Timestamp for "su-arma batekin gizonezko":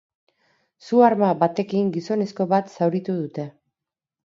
0.85-2.49